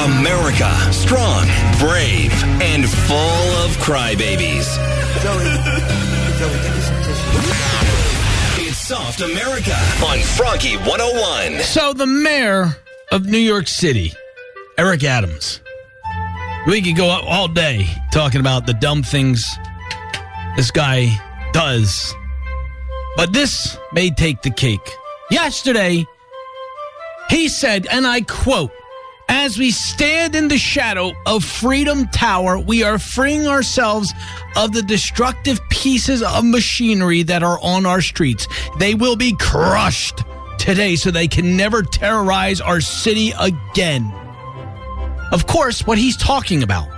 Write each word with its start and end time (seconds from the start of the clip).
America, 0.00 0.74
strong, 0.92 1.44
brave, 1.78 2.32
and 2.62 2.88
full 2.88 3.16
of 3.64 3.70
crybabies. 3.76 4.66
Joey, 5.20 5.44
Joey, 6.38 6.56
give 6.62 6.74
me 6.74 6.80
some 6.80 7.02
tissue. 7.02 8.66
It's 8.66 8.78
Soft 8.78 9.20
America 9.20 9.76
on 10.02 10.20
Froggy 10.20 10.76
101. 10.76 11.60
So 11.64 11.92
the 11.92 12.06
mayor 12.06 12.76
of 13.12 13.26
New 13.26 13.36
York 13.36 13.68
City, 13.68 14.14
Eric 14.78 15.04
Adams. 15.04 15.60
We 16.66 16.80
could 16.80 16.96
go 16.96 17.08
all 17.08 17.48
day 17.48 17.86
talking 18.10 18.40
about 18.40 18.66
the 18.66 18.74
dumb 18.74 19.02
things 19.02 19.44
this 20.56 20.70
guy 20.70 21.10
does. 21.52 22.14
But 23.16 23.34
this 23.34 23.76
may 23.92 24.10
take 24.10 24.40
the 24.40 24.50
cake. 24.50 24.80
Yesterday, 25.30 26.06
he 27.28 27.48
said, 27.48 27.86
and 27.90 28.06
I 28.06 28.22
quote, 28.22 28.72
as 29.30 29.58
we 29.58 29.70
stand 29.70 30.34
in 30.34 30.48
the 30.48 30.58
shadow 30.58 31.12
of 31.24 31.44
Freedom 31.44 32.08
Tower, 32.08 32.58
we 32.58 32.82
are 32.82 32.98
freeing 32.98 33.46
ourselves 33.46 34.12
of 34.56 34.72
the 34.72 34.82
destructive 34.82 35.60
pieces 35.68 36.20
of 36.20 36.44
machinery 36.44 37.22
that 37.22 37.44
are 37.44 37.58
on 37.62 37.86
our 37.86 38.00
streets. 38.00 38.48
They 38.80 38.94
will 38.94 39.14
be 39.14 39.36
crushed 39.36 40.24
today 40.58 40.96
so 40.96 41.12
they 41.12 41.28
can 41.28 41.56
never 41.56 41.84
terrorize 41.84 42.60
our 42.60 42.80
city 42.80 43.32
again. 43.38 44.12
Of 45.30 45.46
course, 45.46 45.86
what 45.86 45.96
he's 45.96 46.16
talking 46.16 46.64
about 46.64 46.88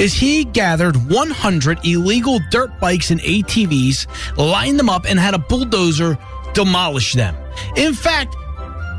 is 0.00 0.14
he 0.14 0.44
gathered 0.44 0.96
100 1.10 1.84
illegal 1.84 2.40
dirt 2.50 2.80
bikes 2.80 3.10
and 3.10 3.20
ATVs, 3.20 4.06
lined 4.38 4.78
them 4.78 4.88
up, 4.88 5.04
and 5.04 5.20
had 5.20 5.34
a 5.34 5.38
bulldozer 5.38 6.16
demolish 6.54 7.12
them. 7.12 7.36
In 7.76 7.92
fact, 7.92 8.34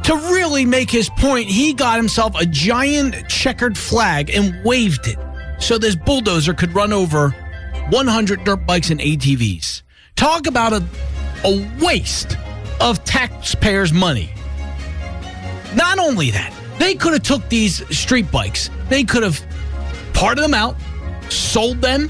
to 0.08 0.16
really 0.16 0.64
make 0.64 0.90
his 0.90 1.10
point, 1.10 1.50
he 1.50 1.74
got 1.74 1.98
himself 1.98 2.34
a 2.40 2.46
giant 2.46 3.28
checkered 3.28 3.78
flag 3.78 4.30
and 4.30 4.64
waved 4.64 5.06
it 5.06 5.18
so 5.60 5.78
this 5.78 5.98
bulldozer 5.98 6.54
could 6.54 6.74
run 6.74 6.94
over 6.94 7.32
100 7.90 8.46
dirt 8.46 8.66
bikes 8.66 8.90
and 8.90 9.02
ATVs. 9.02 9.82
Talk 10.16 10.48
about 10.48 10.72
a, 10.72 10.82
a 11.44 11.70
waste 11.82 12.38
of 12.80 13.04
taxpayers' 13.04 13.92
money. 13.92 14.30
Not 15.76 16.00
only 16.00 16.32
that, 16.32 16.54
they 16.80 16.96
could 16.96 17.12
have 17.12 17.24
took 17.24 17.50
these 17.50 17.86
street 17.94 18.32
bikes. 18.32 18.70
They 18.88 19.04
could 19.04 19.24
have 19.24 19.46
parted 20.14 20.42
them 20.42 20.54
out, 20.54 20.78
sold 21.28 21.82
them, 21.82 22.10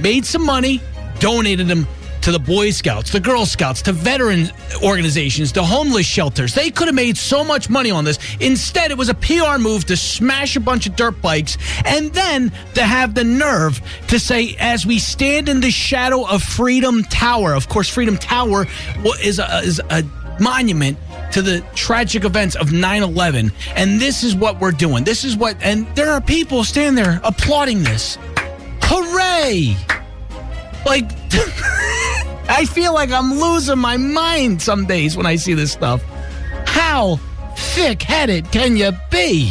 made 0.00 0.24
some 0.24 0.46
money, 0.46 0.80
donated 1.18 1.68
them 1.68 1.86
to 2.24 2.32
the 2.32 2.38
Boy 2.38 2.70
Scouts, 2.70 3.12
the 3.12 3.20
Girl 3.20 3.44
Scouts, 3.44 3.82
to 3.82 3.92
veteran 3.92 4.50
organizations, 4.82 5.52
to 5.52 5.62
homeless 5.62 6.06
shelters. 6.06 6.54
They 6.54 6.70
could 6.70 6.88
have 6.88 6.94
made 6.94 7.18
so 7.18 7.44
much 7.44 7.68
money 7.68 7.90
on 7.90 8.04
this. 8.04 8.18
Instead, 8.40 8.90
it 8.90 8.96
was 8.96 9.10
a 9.10 9.14
PR 9.14 9.58
move 9.58 9.84
to 9.84 9.96
smash 9.96 10.56
a 10.56 10.60
bunch 10.60 10.86
of 10.86 10.96
dirt 10.96 11.20
bikes 11.20 11.58
and 11.84 12.10
then 12.14 12.50
to 12.76 12.82
have 12.82 13.14
the 13.14 13.24
nerve 13.24 13.78
to 14.08 14.18
say, 14.18 14.56
as 14.58 14.86
we 14.86 14.98
stand 14.98 15.50
in 15.50 15.60
the 15.60 15.70
shadow 15.70 16.26
of 16.26 16.42
Freedom 16.42 17.02
Tower, 17.04 17.52
of 17.52 17.68
course, 17.68 17.90
Freedom 17.90 18.16
Tower 18.16 18.66
is 19.22 19.38
a, 19.38 19.58
is 19.58 19.82
a 19.90 20.02
monument 20.40 20.96
to 21.32 21.42
the 21.42 21.62
tragic 21.74 22.24
events 22.24 22.56
of 22.56 22.68
9-11 22.68 23.52
and 23.76 24.00
this 24.00 24.24
is 24.24 24.34
what 24.34 24.58
we're 24.60 24.72
doing 24.72 25.04
this 25.04 25.22
is 25.24 25.36
what 25.36 25.56
and 25.62 25.86
there 25.94 26.10
are 26.10 26.20
people 26.20 26.64
standing 26.64 27.00
there 27.00 27.20
applauding 27.22 27.84
this 27.84 28.18
hooray 28.82 29.76
like 30.84 31.08
i 32.48 32.64
feel 32.64 32.92
like 32.94 33.10
i'm 33.10 33.32
losing 33.38 33.78
my 33.78 33.96
mind 33.96 34.60
some 34.60 34.86
days 34.86 35.16
when 35.16 35.26
i 35.26 35.36
see 35.36 35.54
this 35.54 35.72
stuff 35.72 36.02
how 36.66 37.16
thick-headed 37.56 38.50
can 38.50 38.76
you 38.76 38.90
be 39.10 39.50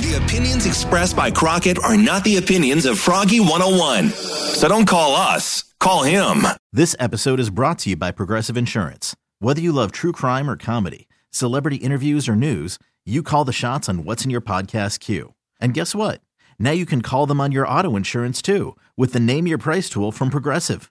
The 0.00 0.20
opinions 0.24 0.66
expressed 0.66 1.16
by 1.16 1.30
Crockett 1.30 1.78
are 1.82 1.96
not 1.96 2.24
the 2.24 2.36
opinions 2.36 2.86
of 2.86 2.98
Froggy 2.98 3.40
101. 3.40 4.10
So 4.10 4.68
don't 4.68 4.86
call 4.86 5.14
us, 5.16 5.64
call 5.80 6.02
him. 6.02 6.42
This 6.72 6.94
episode 6.98 7.40
is 7.40 7.50
brought 7.50 7.78
to 7.80 7.90
you 7.90 7.96
by 7.96 8.10
Progressive 8.10 8.56
Insurance. 8.56 9.14
Whether 9.38 9.60
you 9.60 9.72
love 9.72 9.90
true 9.92 10.12
crime 10.12 10.50
or 10.50 10.56
comedy, 10.56 11.08
celebrity 11.30 11.76
interviews 11.76 12.28
or 12.28 12.36
news, 12.36 12.78
you 13.06 13.22
call 13.22 13.44
the 13.44 13.52
shots 13.52 13.88
on 13.88 14.04
what's 14.04 14.24
in 14.24 14.30
your 14.30 14.40
podcast 14.40 14.98
queue. 15.00 15.34
And 15.60 15.72
guess 15.74 15.94
what? 15.94 16.20
Now 16.58 16.72
you 16.72 16.84
can 16.86 17.00
call 17.02 17.26
them 17.26 17.40
on 17.40 17.52
your 17.52 17.66
auto 17.66 17.96
insurance 17.96 18.42
too 18.42 18.76
with 18.96 19.12
the 19.12 19.20
Name 19.20 19.46
Your 19.46 19.58
Price 19.58 19.88
tool 19.88 20.12
from 20.12 20.30
Progressive. 20.30 20.90